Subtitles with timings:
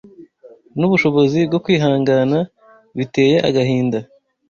[0.79, 2.39] n’ubushobozi bwo kwihangana
[2.97, 3.99] biteye agahinda.